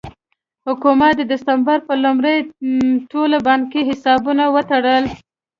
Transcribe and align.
حکومت 0.67 1.13
د 1.17 1.21
ډسمبر 1.31 1.77
په 1.87 1.93
لومړۍ 2.03 2.37
ټول 3.11 3.31
بانکي 3.47 3.81
حسابونه 3.89 4.43
وتړل. 4.55 5.03